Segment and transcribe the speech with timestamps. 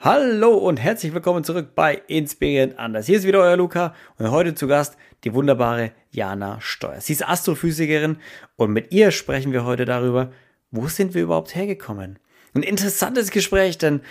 [0.00, 3.06] Hallo und herzlich willkommen zurück bei Inspirierend Anders.
[3.06, 7.00] Hier ist wieder euer Luca und heute zu Gast die wunderbare Jana Steuer.
[7.00, 8.18] Sie ist Astrophysikerin
[8.54, 10.30] und mit ihr sprechen wir heute darüber,
[10.70, 12.20] wo sind wir überhaupt hergekommen?
[12.54, 14.02] Ein interessantes Gespräch, denn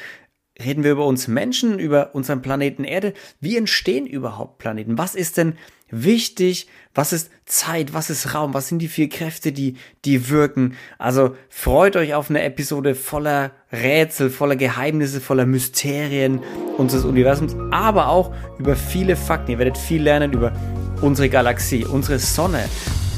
[0.62, 3.14] reden wir über uns Menschen, über unseren Planeten Erde.
[3.40, 4.98] Wie entstehen überhaupt Planeten?
[4.98, 5.58] Was ist denn
[5.90, 6.68] wichtig?
[6.94, 7.94] Was ist Zeit?
[7.94, 8.54] Was ist Raum?
[8.54, 10.76] Was sind die vier Kräfte, die, die wirken?
[10.98, 16.42] Also freut euch auf eine Episode voller Rätsel, voller Geheimnisse, voller Mysterien
[16.78, 19.52] unseres Universums, aber auch über viele Fakten.
[19.52, 20.54] Ihr werdet viel lernen über
[21.02, 22.66] unsere Galaxie, unsere Sonne,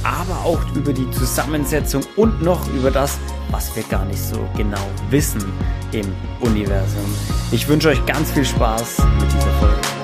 [0.03, 3.17] aber auch über die Zusammensetzung und noch über das,
[3.51, 5.43] was wir gar nicht so genau wissen
[5.91, 7.15] im Universum.
[7.51, 9.98] Ich wünsche euch ganz viel Spaß mit dieser Folge.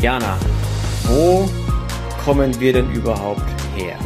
[0.00, 0.38] Jana,
[1.04, 1.48] wo
[2.22, 3.40] kommen wir denn überhaupt
[3.74, 3.98] her?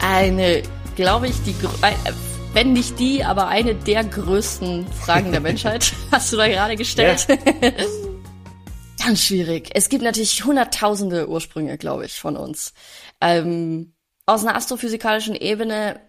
[0.00, 0.62] Eine,
[0.94, 2.12] glaube ich, die, äh,
[2.52, 7.26] wenn nicht die, aber eine der größten Fragen der Menschheit, hast du da gerade gestellt.
[7.28, 7.70] Ja.
[9.04, 9.70] Ganz schwierig.
[9.74, 12.74] Es gibt natürlich hunderttausende Ursprünge, glaube ich, von uns.
[13.20, 13.92] Ähm,
[14.24, 16.00] aus einer astrophysikalischen Ebene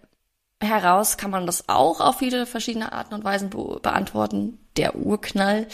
[0.60, 4.58] heraus kann man das auch auf viele verschiedene Arten und Weisen be beantworten.
[4.76, 5.66] Der Urknall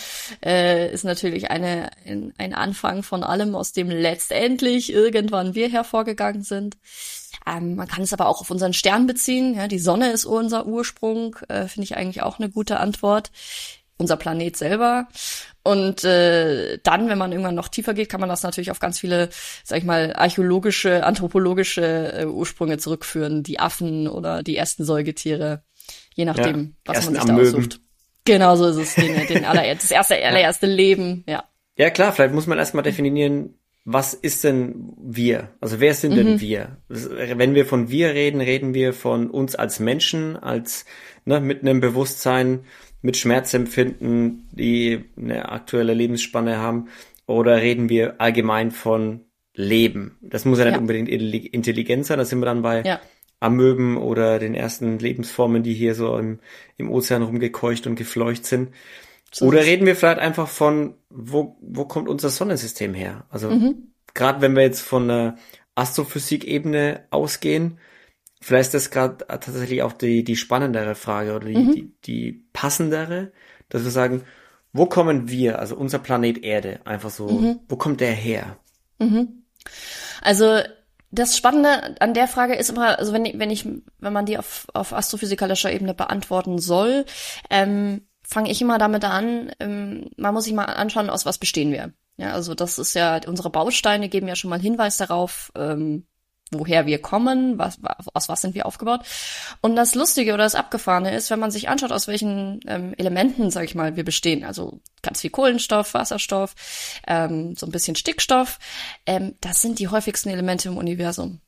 [0.44, 6.42] äh, ist natürlich eine, ein, ein Anfang von allem, aus dem letztendlich irgendwann wir hervorgegangen
[6.42, 6.76] sind.
[7.46, 9.54] Ähm, man kann es aber auch auf unseren Stern beziehen.
[9.54, 13.30] Ja, die Sonne ist unser Ursprung, äh, finde ich eigentlich auch eine gute Antwort.
[13.96, 15.08] Unser Planet selber.
[15.62, 18.98] Und äh, dann, wenn man irgendwann noch tiefer geht, kann man das natürlich auf ganz
[18.98, 19.30] viele,
[19.62, 23.42] sag ich mal, archäologische, anthropologische äh, Ursprünge zurückführen.
[23.42, 25.62] Die Affen oder die ersten Säugetiere,
[26.14, 27.80] je nachdem, ja, was man sich da aussucht.
[28.24, 31.44] Genau so ist es, den, den aller, das erste, allererste Leben, ja.
[31.76, 35.50] Ja klar, vielleicht muss man erstmal definieren, was ist denn wir?
[35.60, 36.16] Also wer sind mhm.
[36.16, 36.78] denn wir?
[36.88, 40.86] Wenn wir von wir reden, reden wir von uns als Menschen, als
[41.26, 42.64] ne, mit einem Bewusstsein,
[43.04, 46.88] mit Schmerzempfinden, die eine aktuelle Lebensspanne haben?
[47.26, 50.16] Oder reden wir allgemein von Leben?
[50.22, 50.80] Das muss ja nicht ja.
[50.80, 53.00] unbedingt Intelligenz sein, da sind wir dann bei ja.
[53.40, 56.38] Amöben oder den ersten Lebensformen, die hier so im,
[56.78, 58.70] im Ozean rumgekeucht und gefleucht sind.
[59.30, 63.26] So oder reden wir vielleicht einfach von, wo, wo kommt unser Sonnensystem her?
[63.28, 63.92] Also mhm.
[64.14, 65.36] gerade wenn wir jetzt von einer
[65.74, 67.78] Astrophysik-Ebene ausgehen,
[68.44, 71.72] Vielleicht ist das gerade tatsächlich auch die, die spannendere Frage oder die, mhm.
[71.72, 73.32] die, die passendere,
[73.70, 74.24] dass wir sagen,
[74.74, 77.60] wo kommen wir, also unser Planet Erde, einfach so, mhm.
[77.70, 78.58] wo kommt der her?
[78.98, 79.44] Mhm.
[80.20, 80.60] Also
[81.10, 84.66] das Spannende an der Frage ist immer, also wenn, wenn ich, wenn man die auf,
[84.74, 87.06] auf astrophysikalischer Ebene beantworten soll,
[87.48, 91.72] ähm, fange ich immer damit an, ähm, man muss sich mal anschauen, aus was bestehen
[91.72, 91.94] wir.
[92.18, 96.04] Ja, also das ist ja, unsere Bausteine geben ja schon mal Hinweis darauf, ähm,
[96.58, 97.78] woher wir kommen, was,
[98.12, 99.00] aus was sind wir aufgebaut.
[99.60, 103.50] Und das Lustige oder das Abgefahrene ist, wenn man sich anschaut, aus welchen ähm, Elementen,
[103.50, 104.44] sag ich mal, wir bestehen.
[104.44, 106.54] Also ganz viel Kohlenstoff, Wasserstoff,
[107.06, 108.58] ähm, so ein bisschen Stickstoff.
[109.06, 111.40] Ähm, das sind die häufigsten Elemente im Universum.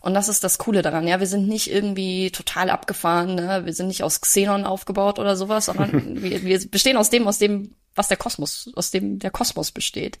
[0.00, 1.06] Und das ist das Coole daran.
[1.08, 3.34] Ja, wir sind nicht irgendwie total abgefahren.
[3.34, 3.62] Ne?
[3.64, 7.38] Wir sind nicht aus Xenon aufgebaut oder sowas, sondern wir, wir bestehen aus dem, aus
[7.38, 10.18] dem, was der Kosmos, aus dem der Kosmos besteht.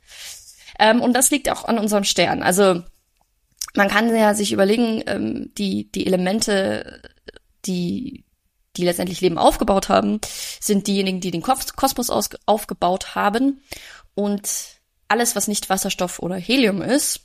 [0.78, 2.42] Ähm, und das liegt auch an unserem Stern.
[2.42, 2.82] Also
[3.74, 7.02] man kann ja sich überlegen, ähm, die, die Elemente,
[7.64, 8.24] die,
[8.76, 10.20] die letztendlich Leben aufgebaut haben,
[10.60, 13.62] sind diejenigen, die den Kosmos aus, aufgebaut haben.
[14.14, 14.48] Und
[15.08, 17.20] alles, was nicht Wasserstoff oder Helium ist,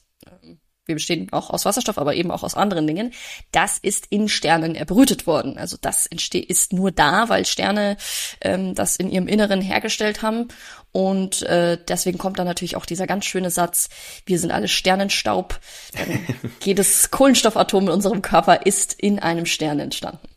[0.90, 3.14] wir bestehen auch aus Wasserstoff, aber eben auch aus anderen Dingen,
[3.52, 5.58] das ist in Sternen erbrütet worden.
[5.58, 7.96] Also das entsteht, ist nur da, weil Sterne
[8.42, 10.50] ähm, das in ihrem Inneren hergestellt haben.
[10.92, 13.90] Und äh, deswegen kommt dann natürlich auch dieser ganz schöne Satz,
[14.26, 15.60] wir sind alle Sternenstaub.
[16.64, 20.28] Jedes Kohlenstoffatom in unserem Körper ist in einem Stern entstanden.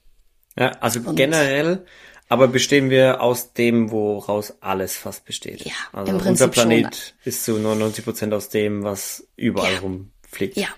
[0.57, 1.85] Ja, also Und generell
[2.33, 5.67] aber bestehen wir aus dem, woraus alles fast besteht.
[5.67, 7.15] Ja, also im Prinzip unser Planet schon.
[7.25, 9.81] ist zu 99 Prozent aus dem, was überall ja.
[9.81, 10.57] rum pflegt.
[10.57, 10.69] Ja,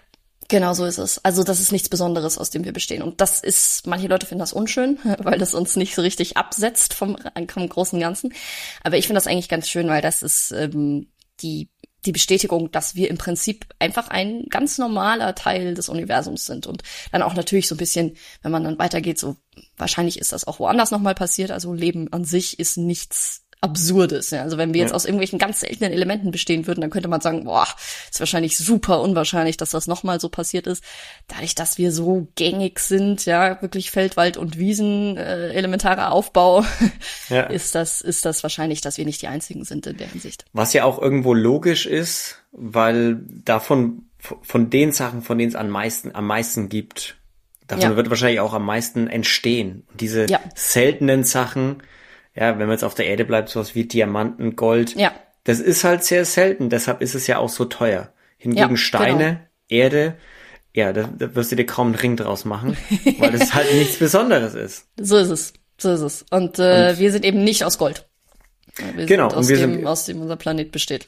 [0.48, 1.24] Genau so ist es.
[1.24, 3.02] Also das ist nichts Besonderes, aus dem wir bestehen.
[3.02, 6.94] Und das ist, manche Leute finden das unschön, weil das uns nicht so richtig absetzt
[6.94, 7.16] vom,
[7.48, 8.32] vom großen Ganzen.
[8.82, 11.08] Aber ich finde das eigentlich ganz schön, weil das ist ähm,
[11.40, 11.70] die,
[12.04, 16.66] die Bestätigung, dass wir im Prinzip einfach ein ganz normaler Teil des Universums sind.
[16.66, 19.36] Und dann auch natürlich so ein bisschen, wenn man dann weitergeht, so
[19.78, 21.50] wahrscheinlich ist das auch woanders nochmal passiert.
[21.50, 24.30] Also Leben an sich ist nichts Absurdes.
[24.30, 24.42] Ja.
[24.42, 24.96] Also wenn wir jetzt ja.
[24.96, 27.66] aus irgendwelchen ganz seltenen Elementen bestehen würden, dann könnte man sagen, boah,
[28.10, 30.84] ist wahrscheinlich super unwahrscheinlich, dass das nochmal so passiert ist.
[31.28, 36.64] Dadurch, dass wir so gängig sind, ja, wirklich Feld, Wald und Wiesen, äh, elementarer Aufbau,
[37.28, 37.44] ja.
[37.44, 40.44] ist das, ist das wahrscheinlich, dass wir nicht die einzigen sind in der Hinsicht.
[40.52, 45.70] Was ja auch irgendwo logisch ist, weil davon, von den Sachen, von denen es am
[45.70, 47.16] meisten, am meisten gibt,
[47.66, 47.96] davon ja.
[47.96, 49.86] wird wahrscheinlich auch am meisten entstehen.
[49.98, 50.40] diese ja.
[50.54, 51.82] seltenen Sachen,
[52.34, 55.12] ja, wenn man jetzt auf der Erde bleibt, sowas wie Diamanten, Gold, ja.
[55.44, 58.12] das ist halt sehr selten, deshalb ist es ja auch so teuer.
[58.36, 59.40] Hingegen ja, Steine, genau.
[59.68, 60.14] Erde,
[60.74, 62.76] ja, da, da wirst du dir kaum einen Ring draus machen,
[63.18, 64.88] weil es halt nichts Besonderes ist.
[65.00, 66.26] So ist es, so ist es.
[66.30, 68.06] Und, äh, und wir sind eben nicht aus Gold.
[68.94, 71.06] Wir genau, sind aus, und wir dem, sind, aus dem unser Planet besteht.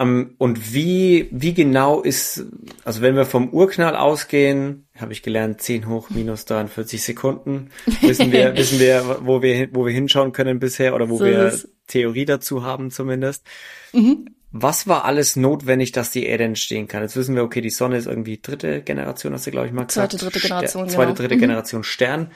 [0.00, 2.46] Um, ähm, und wie, wie genau ist,
[2.84, 7.70] also wenn wir vom Urknall ausgehen, habe ich gelernt, 10 hoch minus 43 Sekunden,
[8.02, 11.52] wissen wir, wissen wir, wo wir, wo wir hinschauen können bisher oder wo so wir
[11.88, 13.44] Theorie dazu haben zumindest.
[13.92, 14.26] Mhm.
[14.50, 17.02] Was war alles notwendig, dass die Erde entstehen kann?
[17.02, 19.84] Jetzt wissen wir, okay, die Sonne ist irgendwie dritte Generation, hast du, glaube ich, mal
[19.84, 20.12] gesagt.
[20.12, 21.40] Zweite, dritte Generation, Ster Zweite, dritte genau.
[21.40, 22.30] Generation Stern.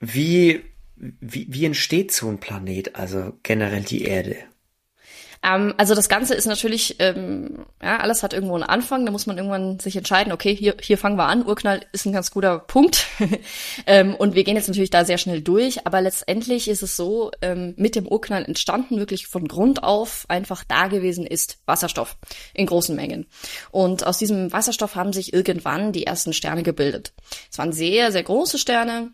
[0.00, 0.60] Wie,
[0.96, 4.36] wie, wie entsteht so ein Planet, also generell die Erde?
[5.42, 9.26] Ähm, also das Ganze ist natürlich, ähm, ja, alles hat irgendwo einen Anfang, da muss
[9.26, 12.58] man irgendwann sich entscheiden, okay, hier, hier fangen wir an, Urknall ist ein ganz guter
[12.58, 13.06] Punkt.
[13.86, 17.30] ähm, und wir gehen jetzt natürlich da sehr schnell durch, aber letztendlich ist es so,
[17.42, 22.16] ähm, mit dem Urknall entstanden, wirklich von Grund auf einfach da gewesen ist Wasserstoff
[22.54, 23.26] in großen Mengen.
[23.70, 27.12] Und aus diesem Wasserstoff haben sich irgendwann die ersten Sterne gebildet.
[27.50, 29.12] Es waren sehr, sehr große Sterne,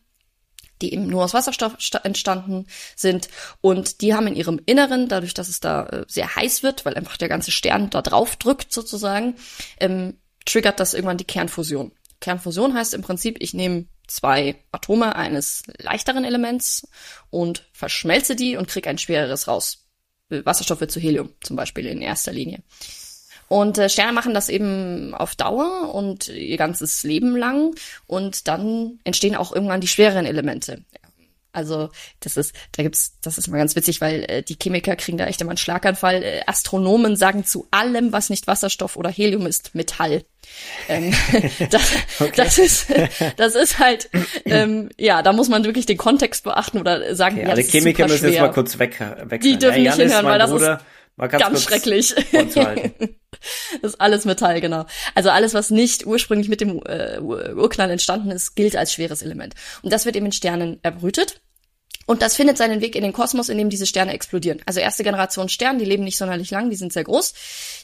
[0.82, 2.66] die eben nur aus Wasserstoff entstanden
[2.96, 3.28] sind.
[3.60, 6.94] Und die haben in ihrem Inneren, dadurch, dass es da äh, sehr heiß wird, weil
[6.94, 9.36] einfach der ganze Stern da drauf drückt sozusagen,
[9.80, 11.92] ähm, triggert das irgendwann die Kernfusion.
[12.20, 16.88] Kernfusion heißt im Prinzip, ich nehme zwei Atome eines leichteren Elements
[17.30, 19.86] und verschmelze die und kriege ein schwereres raus.
[20.28, 22.62] Wasserstoff wird zu Helium zum Beispiel in erster Linie.
[23.48, 27.74] Und äh, Sterne machen das eben auf Dauer und ihr ganzes Leben lang.
[28.06, 30.82] Und dann entstehen auch irgendwann die schwereren Elemente.
[31.54, 35.16] Also das ist, da gibt's, das ist mal ganz witzig, weil äh, die Chemiker kriegen
[35.16, 36.22] da echt immer einen Schlaganfall.
[36.22, 40.24] Äh, Astronomen sagen zu allem, was nicht Wasserstoff oder Helium ist, Metall.
[40.88, 41.14] Ähm,
[41.70, 41.82] das,
[42.18, 42.32] okay.
[42.36, 42.86] das ist,
[43.36, 44.10] das ist halt,
[44.44, 48.08] ähm, ja, da muss man wirklich den Kontext beachten oder sagen, okay, ja, alle Chemiker
[48.08, 50.80] müssen jetzt mal kurz weg, weg Die dürfen ja, nicht hinhören, weil das Bruder.
[51.16, 52.14] ist ganz, ganz schrecklich.
[53.82, 54.86] das ist alles Metall, genau.
[55.14, 59.54] Also alles, was nicht ursprünglich mit dem äh, Urknall entstanden ist, gilt als schweres Element.
[59.82, 61.40] Und das wird eben in Sternen erbrütet.
[62.06, 64.60] Und das findet seinen Weg in den Kosmos, in dem diese Sterne explodieren.
[64.66, 67.34] Also erste Generation Sterne, die leben nicht sonderlich lang, die sind sehr groß.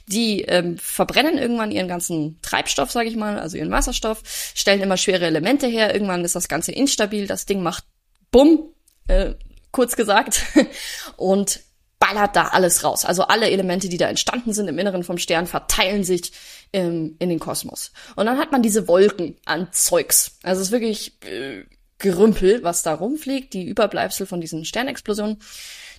[0.06, 4.22] Die ähm, verbrennen irgendwann ihren ganzen Treibstoff, sage ich mal, also ihren Wasserstoff,
[4.54, 5.94] stellen immer schwere Elemente her.
[5.94, 7.84] Irgendwann ist das Ganze instabil, das Ding macht
[8.30, 8.74] Bumm,
[9.08, 9.34] äh,
[9.70, 10.42] kurz gesagt.
[11.16, 11.60] Und
[12.00, 13.04] ballert da alles raus.
[13.04, 16.32] Also alle Elemente, die da entstanden sind im Inneren vom Stern, verteilen sich
[16.72, 17.92] ähm, in den Kosmos.
[18.16, 20.38] Und dann hat man diese Wolken an Zeugs.
[20.42, 21.62] Also es ist wirklich äh,
[21.98, 25.38] Gerümpel, was da rumfliegt, die Überbleibsel von diesen Sternexplosionen.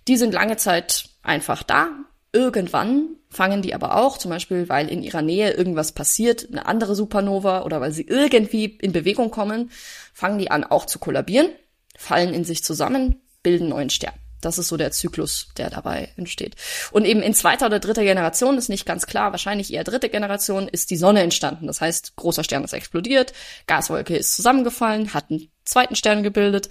[0.08, 1.90] Die sind lange Zeit einfach da.
[2.34, 6.96] Irgendwann fangen die aber auch, zum Beispiel, weil in ihrer Nähe irgendwas passiert, eine andere
[6.96, 9.70] Supernova oder weil sie irgendwie in Bewegung kommen,
[10.14, 11.50] fangen die an auch zu kollabieren,
[11.96, 14.14] fallen in sich zusammen, bilden neuen Stern.
[14.42, 16.56] Das ist so der Zyklus, der dabei entsteht.
[16.92, 20.68] Und eben in zweiter oder dritter Generation ist nicht ganz klar, wahrscheinlich eher dritte Generation
[20.68, 21.68] ist die Sonne entstanden.
[21.68, 23.34] Das heißt, großer Stern ist explodiert,
[23.68, 26.70] Gaswolke ist zusammengefallen, hat einen zweiten Stern gebildet,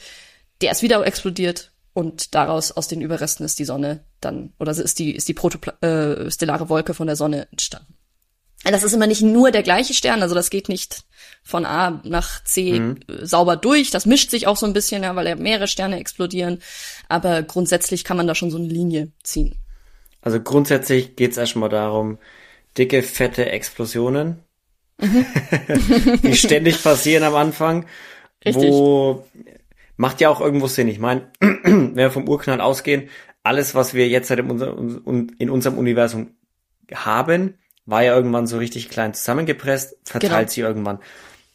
[0.61, 4.99] der ist wieder explodiert und daraus aus den Überresten ist die Sonne dann oder ist
[4.99, 7.95] die ist die protostellare äh, Wolke von der Sonne entstanden.
[8.65, 11.05] Das ist immer nicht nur der gleiche Stern, also das geht nicht
[11.43, 12.99] von A nach C mhm.
[13.23, 13.91] sauber durch.
[13.91, 16.61] Das mischt sich auch so ein bisschen, ja, weil ja mehrere Sterne explodieren.
[17.09, 19.57] Aber grundsätzlich kann man da schon so eine Linie ziehen.
[20.23, 22.19] Also grundsätzlich geht's erstmal darum,
[22.77, 24.41] dicke, fette Explosionen,
[25.01, 25.25] mhm.
[26.23, 27.87] die ständig passieren am Anfang.
[28.45, 28.71] Richtig.
[28.71, 29.27] Wo
[29.97, 30.89] macht ja auch irgendwo Sinn.
[30.89, 33.09] Ich meine, wenn wir vom Urknall ausgehen,
[33.43, 36.35] alles, was wir jetzt halt in unserem Universum
[36.95, 37.55] haben,
[37.87, 40.51] war ja irgendwann so richtig klein zusammengepresst, verteilt genau.
[40.51, 41.01] sie irgendwann.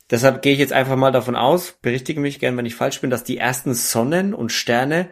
[0.09, 3.09] Deshalb gehe ich jetzt einfach mal davon aus, berichtige mich gern, wenn ich falsch bin,
[3.09, 5.09] dass die ersten Sonnen und Sterne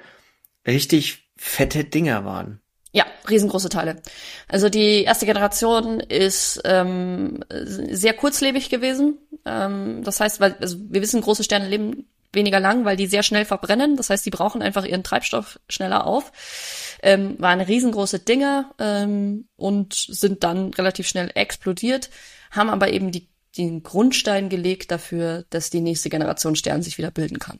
[0.67, 2.59] richtig fette Dinger waren.
[2.91, 4.03] Ja, riesengroße Teile.
[4.47, 9.17] Also die erste Generation ist ähm, sehr kurzlebig gewesen.
[9.45, 13.23] Ähm, das heißt, weil also wir wissen, große Sterne leben weniger lang, weil die sehr
[13.23, 13.95] schnell verbrennen.
[13.95, 16.31] Das heißt, die brauchen einfach ihren Treibstoff schneller auf.
[17.01, 22.09] Ähm, waren riesengroße Dinge ähm, und sind dann relativ schnell explodiert,
[22.51, 27.11] haben aber eben die, den Grundstein gelegt dafür, dass die nächste Generation Stern sich wieder
[27.11, 27.59] bilden kann.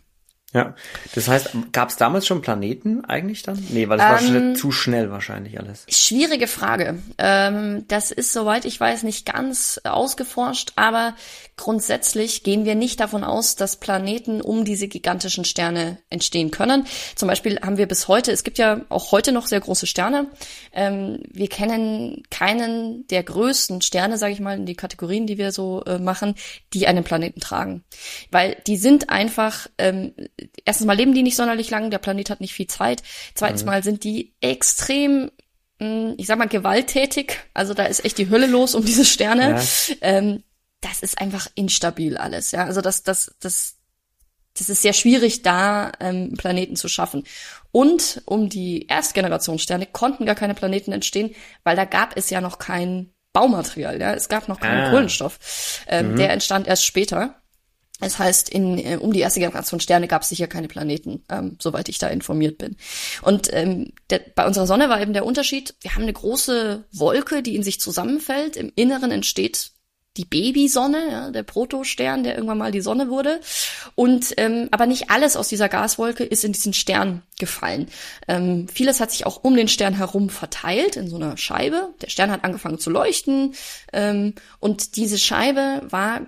[0.54, 0.76] Ja,
[1.16, 3.58] das heißt, gab es damals schon Planeten eigentlich dann?
[3.70, 5.86] Nee, weil das ähm, war zu schnell wahrscheinlich alles.
[5.90, 7.00] Schwierige Frage.
[7.18, 11.16] Ähm, das ist, soweit ich weiß, nicht ganz ausgeforscht, aber
[11.58, 16.86] grundsätzlich gehen wir nicht davon aus, dass Planeten um diese gigantischen Sterne entstehen können.
[17.16, 20.28] Zum Beispiel haben wir bis heute, es gibt ja auch heute noch sehr große Sterne.
[20.72, 25.52] Ähm, wir kennen keinen der größten Sterne, sage ich mal, in die Kategorien, die wir
[25.52, 26.36] so äh, machen,
[26.74, 27.84] die einen Planeten tragen.
[28.30, 30.14] Weil die sind einfach ähm,
[30.66, 33.04] erstens mal leben die nicht sonderlich lang, der Planet hat nicht viel Zeit.
[33.36, 33.68] Zweitens mhm.
[33.68, 35.30] mal sind die extrem
[35.80, 37.40] hm, ich sag mal, gewalttätig.
[37.54, 39.56] Also da ist echt die Hölle los um diese Sterne.
[39.56, 39.96] Ja.
[40.02, 40.44] Ähm,
[40.82, 42.52] das ist einfach instabil alles.
[42.52, 43.76] Ja, also das, das, das,
[44.58, 47.24] das ist sehr schwierig, da ähm, Planeten zu schaffen.
[47.72, 51.34] Und um die Erstgenerationssterne konnten gar keine Planeten entstehen,
[51.64, 54.00] weil da gab es ja noch kein Baumaterial.
[54.00, 54.90] Ja, es gab noch keinen ah.
[54.92, 55.84] Kohlenstoff.
[55.88, 56.16] Ähm, mhm.
[56.18, 57.42] Der entstand erst später.
[58.04, 61.58] Das heißt, in, äh, um die erste Generation Sterne gab es sicher keine Planeten, ähm,
[61.60, 62.76] soweit ich da informiert bin.
[63.22, 67.42] Und ähm, der, bei unserer Sonne war eben der Unterschied, wir haben eine große Wolke,
[67.42, 68.56] die in sich zusammenfällt.
[68.56, 69.72] Im Inneren entsteht
[70.18, 73.40] die Babysonne, ja, der Protostern, der irgendwann mal die Sonne wurde.
[73.96, 77.88] Und ähm, aber nicht alles aus dieser Gaswolke ist in diesen Stern gefallen.
[78.28, 81.90] Ähm, vieles hat sich auch um den Stern herum verteilt in so einer Scheibe.
[82.02, 83.56] Der Stern hat angefangen zu leuchten
[83.92, 86.22] ähm, und diese Scheibe war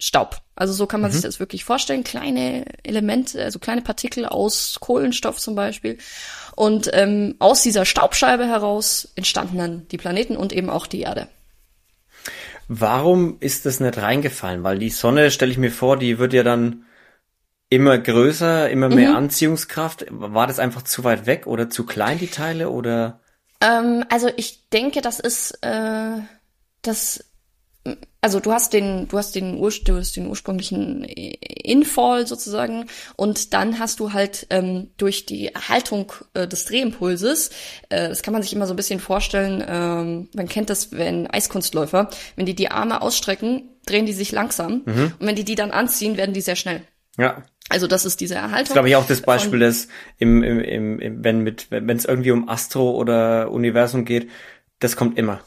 [0.00, 0.38] Staub.
[0.56, 1.14] Also so kann man mhm.
[1.14, 2.02] sich das wirklich vorstellen.
[2.02, 5.98] Kleine Elemente, also kleine Partikel aus Kohlenstoff zum Beispiel.
[6.56, 11.28] Und ähm, aus dieser Staubscheibe heraus entstanden dann die Planeten und eben auch die Erde.
[12.66, 14.62] Warum ist das nicht reingefallen?
[14.64, 16.84] Weil die Sonne, stelle ich mir vor, die wird ja dann
[17.68, 19.16] immer größer, immer mehr mhm.
[19.16, 20.06] Anziehungskraft.
[20.10, 23.20] War das einfach zu weit weg oder zu klein, die Teile, oder?
[23.60, 26.18] Ähm, also ich denke, das ist, äh,
[26.82, 27.24] das
[28.20, 32.86] also du hast den, du hast den, Ur, du hast den ursprünglichen Infall sozusagen
[33.16, 37.50] und dann hast du halt ähm, durch die Erhaltung äh, des Drehimpulses,
[37.88, 41.26] äh, das kann man sich immer so ein bisschen vorstellen, ähm, man kennt das, wenn
[41.26, 45.12] Eiskunstläufer, wenn die die Arme ausstrecken, drehen die sich langsam mhm.
[45.18, 46.82] und wenn die die dann anziehen, werden die sehr schnell.
[47.16, 47.42] Ja.
[47.70, 48.66] Also das ist diese Erhaltung.
[48.66, 49.86] Das glaube ich auch das Beispiel, dass
[50.18, 54.28] im, im, im, im wenn mit wenn es irgendwie um Astro oder Universum geht,
[54.80, 55.40] das kommt immer.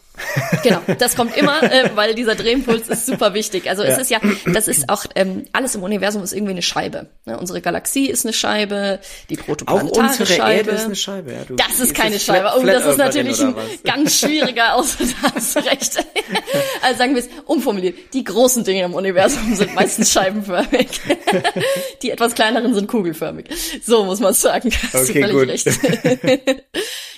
[0.61, 3.67] Genau, das kommt immer, äh, weil dieser Drehimpuls ist super wichtig.
[3.67, 3.89] Also ja.
[3.89, 7.07] es ist ja, das ist auch, ähm, alles im Universum ist irgendwie eine Scheibe.
[7.25, 7.37] Ne?
[7.39, 8.99] Unsere Galaxie ist eine Scheibe,
[9.31, 10.69] die protoplanetare auch unsere Scheibe.
[10.69, 11.31] Erde ist eine Scheibe.
[11.33, 12.51] Ja, du, das ist keine ist Scheibe.
[12.55, 16.05] oh, das ist natürlich ein ganz schwieriger Ausdruck, hast recht.
[16.83, 17.97] also sagen wir es umformuliert.
[18.13, 21.01] Die großen Dinge im Universum sind meistens scheibenförmig.
[22.03, 23.45] die etwas kleineren sind kugelförmig.
[23.83, 24.71] So muss man sagen.
[24.93, 25.73] Hast okay, du völlig gut.
[25.83, 26.63] recht.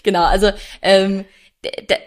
[0.04, 1.26] genau, also ähm,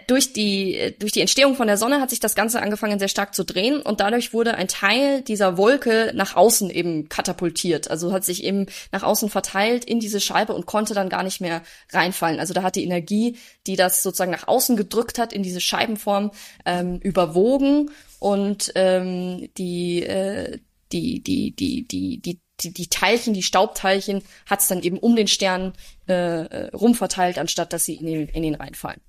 [0.07, 3.35] durch die, durch die Entstehung von der Sonne hat sich das Ganze angefangen sehr stark
[3.35, 7.89] zu drehen und dadurch wurde ein Teil dieser Wolke nach außen eben katapultiert.
[7.89, 11.41] Also hat sich eben nach außen verteilt in diese Scheibe und konnte dann gar nicht
[11.41, 11.61] mehr
[11.91, 12.39] reinfallen.
[12.39, 13.37] Also da hat die Energie,
[13.67, 16.31] die das sozusagen nach außen gedrückt hat in diese Scheibenform,
[16.65, 20.59] ähm, überwogen und ähm, die, äh,
[20.91, 25.15] die, die, die, die, die die, die Teilchen, die Staubteilchen, hat es dann eben um
[25.15, 25.71] den Stern
[26.09, 28.99] äh, äh rumverteilt, anstatt dass sie in den, in den reinfallen.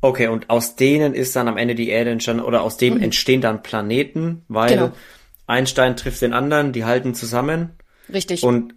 [0.00, 3.02] Okay, und aus denen ist dann am Ende die Erde entstanden, oder aus dem mhm.
[3.02, 4.92] entstehen dann Planeten, weil genau.
[5.46, 7.70] ein Stein trifft den anderen, die halten zusammen.
[8.12, 8.42] Richtig.
[8.42, 8.74] Und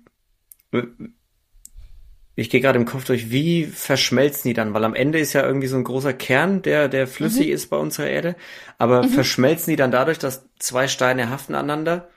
[2.35, 4.73] ich gehe gerade im Kopf durch, wie verschmelzen die dann?
[4.73, 7.53] Weil am Ende ist ja irgendwie so ein großer Kern, der, der flüssig mhm.
[7.53, 8.35] ist bei unserer Erde.
[8.77, 9.09] Aber mhm.
[9.09, 12.09] verschmelzen die dann dadurch, dass zwei Steine haften aneinander?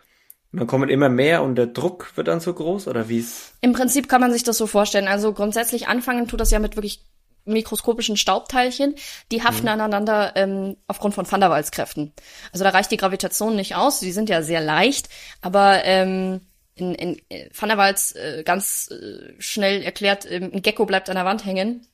[0.53, 3.25] Und dann kommen immer mehr und der Druck wird dann so groß oder wie?
[3.61, 5.07] Im Prinzip kann man sich das so vorstellen.
[5.07, 7.05] Also grundsätzlich anfangen tut das ja mit wirklich
[7.47, 8.95] mikroskopischen Staubteilchen,
[9.33, 9.73] die haften mhm.
[9.73, 12.13] aneinander ähm, aufgrund von Van der Waals Kräften.
[12.53, 15.09] Also da reicht die Gravitation nicht aus, die sind ja sehr leicht,
[15.41, 16.41] aber ähm,
[16.77, 21.09] in, in äh, Van der Waals äh, ganz äh, schnell erklärt, ähm, ein Gecko bleibt
[21.09, 21.87] an der Wand hängen.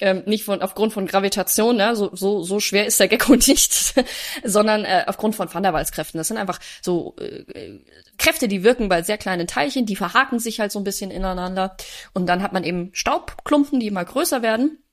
[0.00, 1.94] Ähm, nicht von aufgrund von Gravitation, ne?
[1.94, 3.94] so, so, so schwer ist der Gecko nicht,
[4.42, 6.18] sondern äh, aufgrund von Van der Waals Kräften.
[6.18, 7.78] Das sind einfach so äh,
[8.18, 11.76] Kräfte, die wirken bei sehr kleinen Teilchen, die verhaken sich halt so ein bisschen ineinander.
[12.12, 14.83] Und dann hat man eben Staubklumpen, die immer größer werden.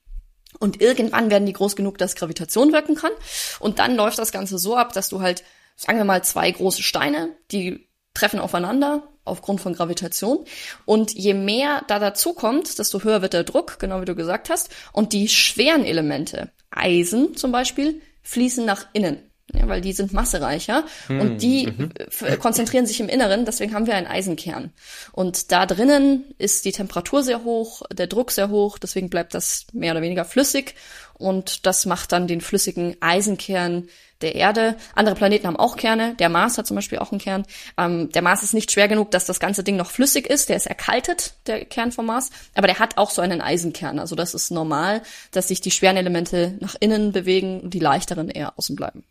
[0.59, 3.11] Und irgendwann werden die groß genug, dass Gravitation wirken kann.
[3.59, 5.43] Und dann läuft das Ganze so ab, dass du halt,
[5.75, 10.45] sagen wir mal, zwei große Steine, die treffen aufeinander aufgrund von Gravitation.
[10.85, 14.49] Und je mehr da dazu kommt, desto höher wird der Druck, genau wie du gesagt
[14.49, 14.69] hast.
[14.91, 19.30] Und die schweren Elemente, Eisen zum Beispiel, fließen nach innen.
[19.53, 22.39] Ja, weil die sind massereicher hm, und die mhm.
[22.39, 24.71] konzentrieren sich im Inneren, deswegen haben wir einen Eisenkern.
[25.11, 29.65] Und da drinnen ist die Temperatur sehr hoch, der Druck sehr hoch, deswegen bleibt das
[29.73, 30.75] mehr oder weniger flüssig
[31.13, 33.87] und das macht dann den flüssigen Eisenkern
[34.21, 34.75] der Erde.
[34.95, 36.15] Andere Planeten haben auch Kerne.
[36.15, 37.45] Der Mars hat zum Beispiel auch einen Kern.
[37.77, 40.49] Ähm, der Mars ist nicht schwer genug, dass das ganze Ding noch flüssig ist.
[40.49, 42.29] Der ist erkaltet, der Kern vom Mars.
[42.55, 43.99] Aber der hat auch so einen Eisenkern.
[43.99, 48.29] Also das ist normal, dass sich die schweren Elemente nach innen bewegen und die leichteren
[48.29, 49.03] eher außen bleiben.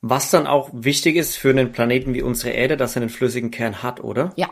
[0.00, 3.50] Was dann auch wichtig ist für einen Planeten wie unsere Erde, dass er einen flüssigen
[3.50, 4.32] Kern hat, oder?
[4.36, 4.50] Ja,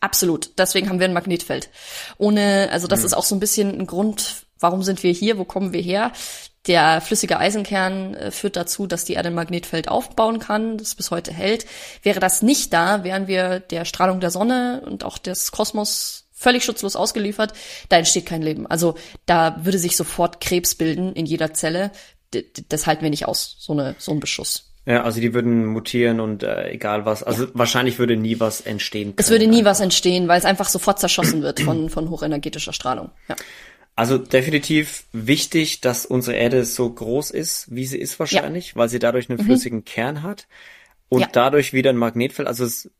[0.00, 0.58] absolut.
[0.58, 1.70] Deswegen haben wir ein Magnetfeld.
[2.18, 3.06] Ohne, also das hm.
[3.06, 6.12] ist auch so ein bisschen ein Grund, warum sind wir hier, wo kommen wir her?
[6.66, 11.10] Der flüssige Eisenkern äh, führt dazu, dass die Erde ein Magnetfeld aufbauen kann, das bis
[11.10, 11.66] heute hält.
[12.02, 16.64] Wäre das nicht da, wären wir der Strahlung der Sonne und auch des Kosmos völlig
[16.64, 17.52] schutzlos ausgeliefert.
[17.88, 18.66] Da entsteht kein Leben.
[18.66, 18.94] Also
[19.26, 21.90] da würde sich sofort Krebs bilden in jeder Zelle.
[22.68, 24.70] Das halten wir nicht aus, so, eine, so ein Beschuss.
[24.86, 27.22] Ja, also die würden mutieren und äh, egal was.
[27.22, 27.50] Also ja.
[27.54, 29.08] wahrscheinlich würde nie was entstehen.
[29.08, 29.14] Können.
[29.18, 33.10] Es würde nie was entstehen, weil es einfach sofort zerschossen wird von, von hochenergetischer Strahlung.
[33.28, 33.36] Ja.
[33.96, 38.76] Also definitiv wichtig, dass unsere Erde so groß ist, wie sie ist wahrscheinlich, ja.
[38.76, 39.44] weil sie dadurch einen mhm.
[39.44, 39.84] flüssigen mhm.
[39.84, 40.48] Kern hat
[41.08, 41.28] und ja.
[41.32, 42.48] dadurch wieder ein Magnetfeld.
[42.48, 42.90] Also es,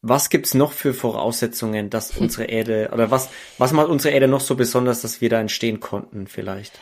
[0.00, 4.40] was gibt's noch für Voraussetzungen, dass unsere Erde oder was was macht unsere Erde noch
[4.40, 6.72] so besonders, dass wir da entstehen konnten vielleicht?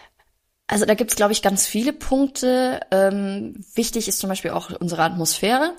[0.68, 2.80] Also da gibt's, glaube ich, ganz viele Punkte.
[2.90, 5.74] Ähm, wichtig ist zum Beispiel auch unsere Atmosphäre.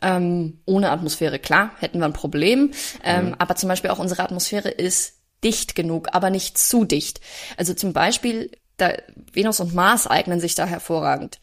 [0.00, 2.72] Ähm, ohne Atmosphäre, klar, hätten wir ein Problem.
[3.04, 3.34] Ähm, mhm.
[3.38, 7.20] Aber zum Beispiel auch unsere Atmosphäre ist dicht genug, aber nicht zu dicht.
[7.56, 8.92] Also zum Beispiel, da,
[9.32, 11.40] Venus und Mars eignen sich da hervorragend.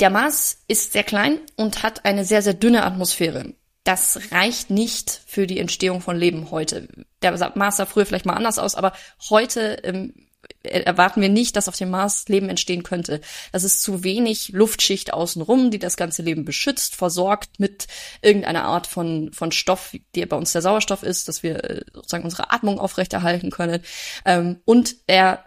[0.00, 3.54] Der Mars ist sehr klein und hat eine sehr, sehr dünne Atmosphäre.
[3.84, 6.88] Das reicht nicht für die Entstehung von Leben heute.
[7.22, 8.92] Der Mars sah früher vielleicht mal anders aus, aber
[9.30, 10.27] heute ähm,
[10.62, 13.20] erwarten wir nicht, dass auf dem Mars Leben entstehen könnte.
[13.52, 17.86] Das ist zu wenig Luftschicht außenrum, die das ganze Leben beschützt, versorgt mit
[18.22, 22.24] irgendeiner Art von, von Stoff, die bei uns der Sauerstoff ist, dass wir äh, sozusagen
[22.24, 23.82] unsere Atmung aufrechterhalten können.
[24.24, 25.44] Ähm, und er,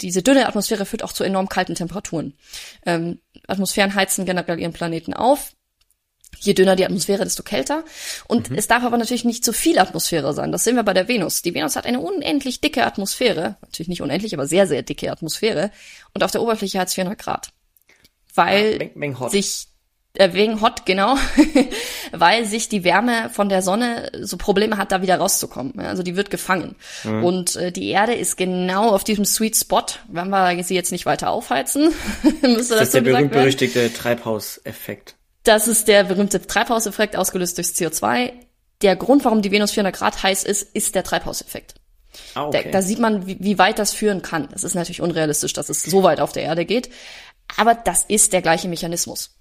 [0.00, 2.34] diese dünne Atmosphäre führt auch zu enorm kalten Temperaturen.
[2.86, 5.52] Ähm, Atmosphären heizen generell ihren Planeten auf.
[6.40, 7.84] Je dünner die Atmosphäre, desto kälter.
[8.28, 8.56] Und mhm.
[8.56, 10.52] es darf aber natürlich nicht zu viel Atmosphäre sein.
[10.52, 11.42] Das sehen wir bei der Venus.
[11.42, 13.56] Die Venus hat eine unendlich dicke Atmosphäre.
[13.62, 15.70] Natürlich nicht unendlich, aber sehr, sehr dicke Atmosphäre.
[16.12, 17.48] Und auf der Oberfläche hat es 400 Grad.
[18.34, 19.30] Weil ja, hot.
[19.30, 19.68] sich,
[20.14, 21.16] äh, wegen hot, genau,
[22.12, 25.78] weil sich die Wärme von der Sonne so Probleme hat, da wieder rauszukommen.
[25.78, 26.74] Also die wird gefangen.
[27.04, 27.24] Mhm.
[27.24, 29.84] Und äh, die Erde ist genau auf diesem Sweet Spot.
[30.08, 31.92] Wenn wir sie jetzt nicht weiter aufheizen,
[32.42, 35.14] müsste das, das ist der berühmt-berüchtigte Treibhauseffekt.
[35.44, 38.32] Das ist der berühmte Treibhauseffekt, ausgelöst durchs CO2.
[38.82, 41.74] Der Grund, warum die Venus 400 Grad heiß ist, ist der Treibhauseffekt.
[42.34, 42.62] Ah, okay.
[42.64, 44.48] da, da sieht man, wie, wie weit das führen kann.
[44.52, 46.90] Es ist natürlich unrealistisch, dass es so weit auf der Erde geht.
[47.56, 49.36] Aber das ist der gleiche Mechanismus.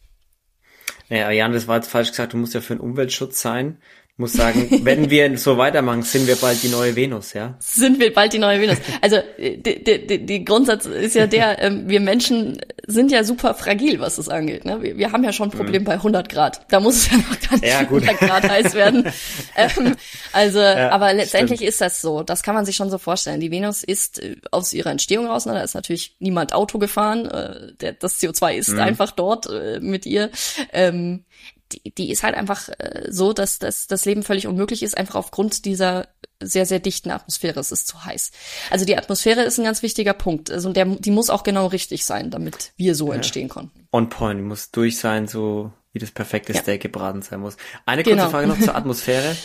[1.10, 2.34] Ja, Jan, das war jetzt falsch gesagt.
[2.34, 3.82] Du musst ja für den Umweltschutz sein
[4.16, 7.56] muss sagen, wenn wir so weitermachen, sind wir bald die neue Venus, ja?
[7.60, 8.78] Sind wir bald die neue Venus.
[9.02, 14.18] Also die, die Grundsatz ist ja der, ähm, wir Menschen sind ja super fragil, was
[14.18, 14.66] das angeht.
[14.66, 14.82] Ne?
[14.82, 15.86] Wir, wir haben ja schon ein Problem mhm.
[15.86, 16.62] bei 100 Grad.
[16.70, 19.12] Da muss es ja noch gar nicht ja, 100 Grad heiß werden.
[19.56, 19.96] ähm,
[20.32, 21.70] also, ja, aber letztendlich stimmt.
[21.70, 22.24] ist das so.
[22.24, 23.40] Das kann man sich schon so vorstellen.
[23.40, 25.54] Die Venus ist äh, aus ihrer Entstehung raus, ne?
[25.54, 27.26] da ist natürlich niemand Auto gefahren.
[27.26, 28.80] Äh, der, das CO2 ist mhm.
[28.80, 30.30] einfach dort äh, mit ihr.
[30.72, 31.26] Ähm,
[31.74, 35.16] die, die ist halt einfach äh, so, dass, dass das Leben völlig unmöglich ist, einfach
[35.16, 36.08] aufgrund dieser
[36.40, 37.60] sehr, sehr dichten Atmosphäre.
[37.60, 38.32] Es ist zu heiß.
[38.70, 40.52] Also die Atmosphäre ist ein ganz wichtiger Punkt.
[40.52, 43.16] Also der, die muss auch genau richtig sein, damit wir so ja.
[43.16, 43.88] entstehen konnten.
[43.92, 46.60] On point, muss durch sein, so wie das perfekte ja.
[46.60, 47.58] Steak gebraten sein muss.
[47.86, 48.30] Eine kurze genau.
[48.30, 49.36] Frage noch zur Atmosphäre.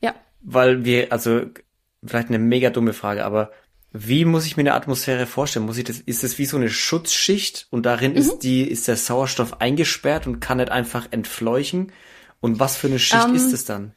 [0.00, 0.14] ja.
[0.40, 1.42] Weil wir, also
[2.04, 3.50] vielleicht eine mega dumme Frage, aber
[3.98, 5.66] wie muss ich mir eine Atmosphäre vorstellen?
[5.66, 8.18] Muss ich das, ist das wie so eine Schutzschicht und darin mhm.
[8.18, 11.92] ist die, ist der Sauerstoff eingesperrt und kann nicht einfach entfleuchen?
[12.40, 13.92] Und was für eine Schicht um, ähm, ist es dann?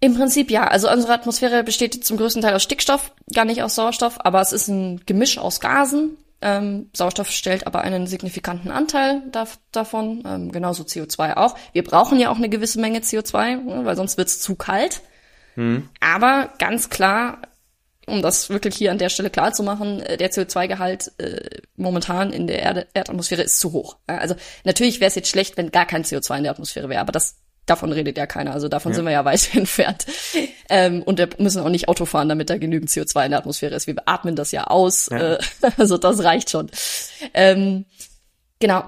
[0.00, 0.68] Im Prinzip ja.
[0.68, 4.52] Also unsere Atmosphäre besteht zum größten Teil aus Stickstoff, gar nicht aus Sauerstoff, aber es
[4.52, 6.16] ist ein Gemisch aus Gasen.
[6.40, 11.56] Ähm, Sauerstoff stellt aber einen signifikanten Anteil da, davon, ähm, genauso CO2 auch.
[11.72, 15.00] Wir brauchen ja auch eine gewisse Menge CO2, ne, weil sonst wird's zu kalt.
[15.56, 15.88] Hm.
[15.98, 17.38] Aber ganz klar,
[18.08, 22.32] um das wirklich hier an der Stelle klar zu machen, äh, der CO2-Gehalt äh, momentan
[22.32, 23.96] in der Erde Erdatmosphäre ist zu hoch.
[24.06, 27.12] Also natürlich wäre es jetzt schlecht, wenn gar kein CO2 in der Atmosphäre wäre, aber
[27.12, 28.52] das davon redet ja keiner.
[28.52, 28.96] Also davon ja.
[28.96, 30.06] sind wir ja weit entfernt.
[30.68, 33.74] Ähm, und wir müssen auch nicht Auto fahren, damit da genügend CO2 in der Atmosphäre
[33.74, 33.86] ist.
[33.86, 35.08] Wir atmen das ja aus.
[35.10, 35.34] Ja.
[35.34, 35.38] Äh,
[35.76, 36.70] also das reicht schon.
[37.34, 37.84] Ähm,
[38.58, 38.84] genau.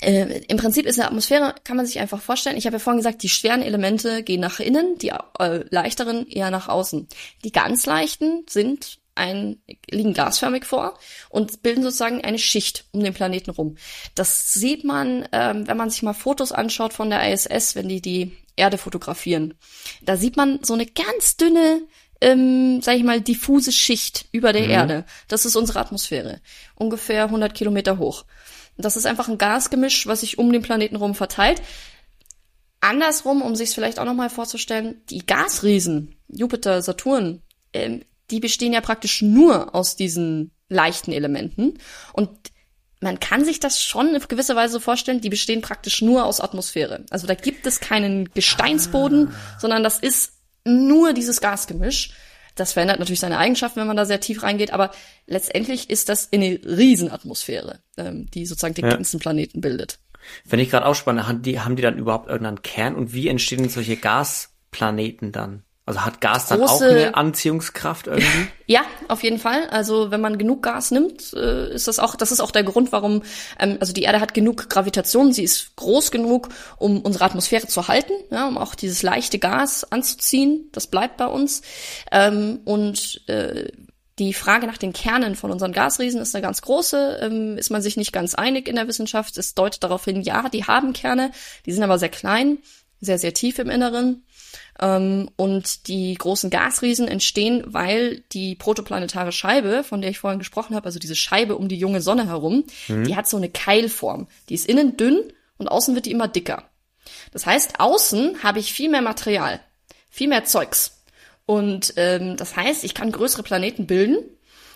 [0.00, 2.56] Äh, Im Prinzip ist eine Atmosphäre, kann man sich einfach vorstellen.
[2.56, 6.50] Ich habe ja vorhin gesagt, die schweren Elemente gehen nach innen, die äh, leichteren eher
[6.50, 7.08] nach außen.
[7.44, 10.96] Die ganz leichten sind ein, liegen gasförmig vor
[11.28, 13.76] und bilden sozusagen eine Schicht um den Planeten rum.
[14.14, 18.00] Das sieht man, ähm, wenn man sich mal Fotos anschaut von der ISS, wenn die
[18.00, 19.54] die Erde fotografieren.
[20.02, 21.82] Da sieht man so eine ganz dünne,
[22.20, 24.70] ähm, sag ich mal, diffuse Schicht über der mhm.
[24.70, 25.04] Erde.
[25.28, 26.40] Das ist unsere Atmosphäre.
[26.74, 28.24] Ungefähr 100 Kilometer hoch.
[28.78, 31.60] Das ist einfach ein Gasgemisch, was sich um den Planeten rum verteilt.
[32.80, 38.72] Andersrum, um sich es vielleicht auch nochmal vorzustellen, die Gasriesen, Jupiter, Saturn, ähm, die bestehen
[38.72, 41.78] ja praktisch nur aus diesen leichten Elementen.
[42.12, 42.30] Und
[43.00, 47.04] man kann sich das schon auf gewisse Weise vorstellen, die bestehen praktisch nur aus Atmosphäre.
[47.10, 49.58] Also da gibt es keinen Gesteinsboden, ah.
[49.58, 50.32] sondern das ist
[50.64, 52.10] nur dieses Gasgemisch.
[52.58, 54.90] Das verändert natürlich seine Eigenschaften, wenn man da sehr tief reingeht, aber
[55.26, 58.90] letztendlich ist das eine Riesenatmosphäre, ähm, die sozusagen den ja.
[58.90, 60.00] ganzen Planeten bildet.
[60.46, 61.26] Finde ich gerade auch spannend.
[61.28, 65.62] Haben die, haben die dann überhaupt irgendeinen Kern und wie entstehen solche Gasplaneten dann?
[65.88, 68.48] Also hat Gas dann Große, auch eine Anziehungskraft irgendwie?
[68.70, 69.66] Ja, auf jeden Fall.
[69.70, 72.92] Also wenn man genug Gas nimmt, äh, ist das auch, das ist auch der Grund,
[72.92, 73.22] warum,
[73.58, 77.88] ähm, also die Erde hat genug Gravitation, sie ist groß genug, um unsere Atmosphäre zu
[77.88, 80.68] halten, ja, um auch dieses leichte Gas anzuziehen.
[80.72, 81.62] Das bleibt bei uns.
[82.12, 83.68] Ähm, und äh,
[84.18, 87.80] die Frage nach den Kernen von unseren Gasriesen ist eine ganz große, ähm, ist man
[87.80, 89.38] sich nicht ganz einig in der Wissenschaft.
[89.38, 91.30] Es deutet darauf hin, ja, die haben Kerne,
[91.64, 92.58] die sind aber sehr klein,
[93.00, 94.24] sehr, sehr tief im Inneren.
[94.80, 100.76] Ähm, und die großen Gasriesen entstehen, weil die protoplanetare Scheibe, von der ich vorhin gesprochen
[100.76, 103.04] habe, also diese Scheibe um die junge Sonne herum, mhm.
[103.04, 104.28] die hat so eine Keilform.
[104.48, 106.64] Die ist innen dünn und außen wird die immer dicker.
[107.32, 109.60] Das heißt, außen habe ich viel mehr Material,
[110.10, 111.02] viel mehr Zeugs.
[111.46, 114.18] Und ähm, das heißt, ich kann größere Planeten bilden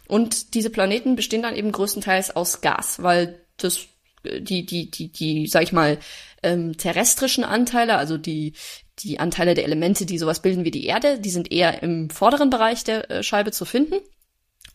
[0.08, 3.86] und diese Planeten bestehen dann eben größtenteils aus Gas, weil das
[4.24, 5.98] äh, die die die die sag ich mal
[6.42, 8.54] ähm, terrestrischen Anteile, also die
[8.98, 12.50] die Anteile der Elemente, die sowas bilden wie die Erde, die sind eher im vorderen
[12.50, 13.96] Bereich der äh, Scheibe zu finden.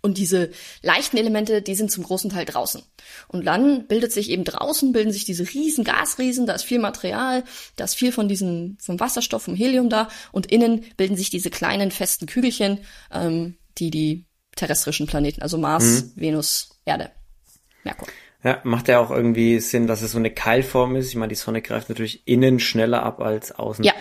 [0.02, 0.52] Und diese
[0.84, 2.84] leichten Elemente, die sind zum großen Teil draußen.
[3.28, 7.44] Und dann bildet sich eben draußen, bilden sich diese riesen Gasriesen, da ist viel Material,
[7.76, 10.08] da ist viel von diesem, vom Wasserstoff, vom Helium da.
[10.32, 12.80] Und innen bilden sich diese kleinen festen Kügelchen,
[13.12, 14.26] ähm, die die
[14.56, 16.12] terrestrischen Planeten, also Mars, mhm.
[16.16, 17.12] Venus, Erde,
[17.84, 18.08] Merkur.
[18.48, 21.10] Ja, macht ja auch irgendwie Sinn, dass es so eine Keilform ist.
[21.10, 23.84] Ich meine, die Sonne greift natürlich innen schneller ab als außen.
[23.84, 23.92] Ja.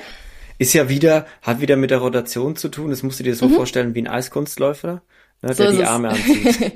[0.56, 2.90] Ist ja wieder, hat wieder mit der Rotation zu tun.
[2.90, 3.54] Das musst du dir so mhm.
[3.54, 5.02] vorstellen wie ein Eiskunstläufer
[5.42, 6.72] ne, so der die Arme anzieht.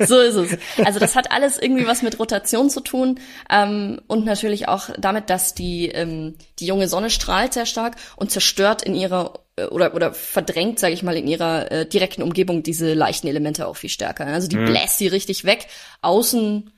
[0.06, 0.58] so ist es.
[0.84, 3.18] Also das hat alles irgendwie was mit Rotation zu tun
[3.50, 8.30] ähm, und natürlich auch damit, dass die ähm, die junge Sonne strahlt sehr stark und
[8.30, 12.62] zerstört in ihrer äh, oder oder verdrängt, sage ich mal, in ihrer äh, direkten Umgebung
[12.62, 14.26] diese leichten Elemente auch viel stärker.
[14.26, 14.66] Also die mhm.
[14.66, 15.66] bläst sie richtig weg.
[16.02, 16.70] Außen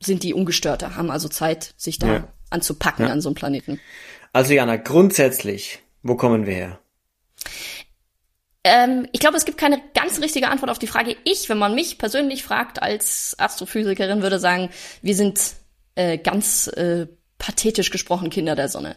[0.00, 2.28] sind die ungestörter, haben also Zeit, sich da ja.
[2.50, 3.12] anzupacken ja.
[3.12, 3.80] an so einem Planeten.
[4.32, 6.78] Also Jana, grundsätzlich, wo kommen wir her?
[8.64, 11.16] Ähm, ich glaube, es gibt keine ganz richtige Antwort auf die Frage.
[11.24, 15.40] Ich, wenn man mich persönlich fragt als Astrophysikerin, würde sagen, wir sind
[15.94, 17.06] äh, ganz äh,
[17.38, 18.96] pathetisch gesprochen Kinder der Sonne.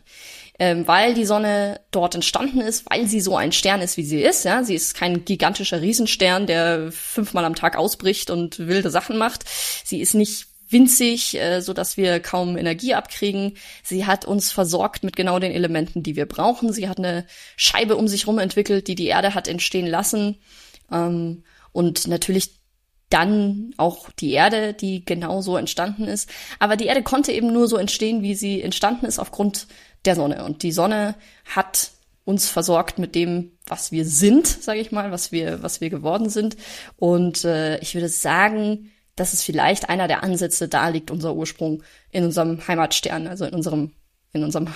[0.59, 4.21] Ähm, weil die Sonne dort entstanden ist, weil sie so ein Stern ist, wie sie
[4.21, 4.45] ist.
[4.45, 9.45] Ja, sie ist kein gigantischer Riesenstern, der fünfmal am Tag ausbricht und wilde Sachen macht.
[9.85, 13.57] Sie ist nicht winzig, äh, so dass wir kaum Energie abkriegen.
[13.83, 16.73] Sie hat uns versorgt mit genau den Elementen, die wir brauchen.
[16.73, 20.37] Sie hat eine Scheibe um sich rum entwickelt, die die Erde hat entstehen lassen.
[20.91, 22.61] Ähm, und natürlich
[23.09, 26.29] dann auch die Erde, die genauso entstanden ist.
[26.59, 29.67] Aber die Erde konnte eben nur so entstehen, wie sie entstanden ist, aufgrund
[30.05, 30.45] der Sonne.
[30.45, 31.91] Und die Sonne hat
[32.23, 36.29] uns versorgt mit dem, was wir sind, sage ich mal, was wir, was wir geworden
[36.29, 36.55] sind.
[36.97, 41.83] Und äh, ich würde sagen, dass es vielleicht einer der Ansätze da liegt, unser Ursprung
[42.11, 43.91] in unserem Heimatstern, also in unserem,
[44.33, 44.67] in unserem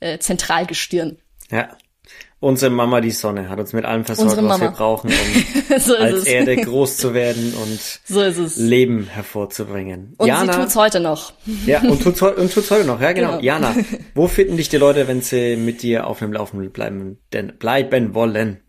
[0.00, 1.18] äh, Zentralgestirn.
[1.50, 1.76] Ja.
[2.40, 6.24] Unsere Mama, die Sonne, hat uns mit allem versorgt, was wir brauchen, um so als
[6.24, 10.14] Erde groß zu werden und so Leben hervorzubringen.
[10.18, 11.34] Und Jana, sie tut's heute noch.
[11.66, 13.38] Ja, und tut's, und tut's heute noch, ja genau.
[13.38, 13.42] genau.
[13.42, 13.76] Jana,
[14.16, 18.12] wo finden dich die Leute, wenn sie mit dir auf dem Laufenden bleiben, denn bleiben
[18.12, 18.60] wollen?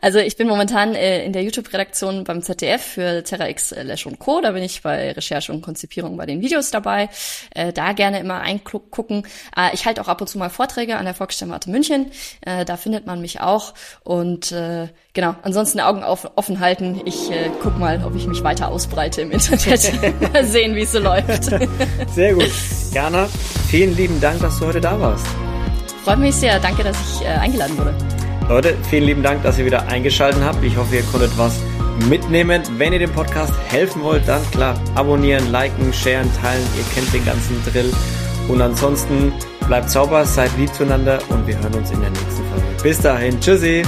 [0.00, 4.06] Also ich bin momentan äh, in der YouTube-Redaktion beim ZDF für Terra X äh, Lash
[4.06, 4.40] und Co.
[4.40, 7.08] Da bin ich bei Recherche und Konzipierung bei den Videos dabei.
[7.54, 9.26] Äh, da gerne immer eingucken.
[9.56, 12.10] Äh, ich halte auch ab und zu mal Vorträge an der Volkssternwarte München.
[12.42, 13.74] Äh, da findet man mich auch.
[14.04, 17.00] Und äh, genau, ansonsten Augen auf, offen halten.
[17.04, 19.92] Ich äh, guck mal, ob ich mich weiter ausbreite im Internet.
[20.32, 21.44] mal sehen, wie es so läuft.
[22.14, 22.50] Sehr gut.
[22.92, 23.28] Jana,
[23.68, 25.26] vielen lieben Dank, dass du heute da warst.
[26.04, 26.60] Freut mich sehr.
[26.60, 28.15] Danke, dass ich äh, eingeladen wurde.
[28.48, 30.62] Leute, vielen lieben Dank, dass ihr wieder eingeschaltet habt.
[30.62, 31.60] Ich hoffe, ihr konntet was
[32.08, 32.62] mitnehmen.
[32.78, 36.64] Wenn ihr dem Podcast helfen wollt, dann klar, abonnieren, liken, sharen, teilen.
[36.76, 37.92] Ihr kennt den ganzen Drill.
[38.46, 39.32] Und ansonsten
[39.66, 42.82] bleibt sauber, seid lieb zueinander und wir hören uns in der nächsten Folge.
[42.84, 43.82] Bis dahin, tschüssi!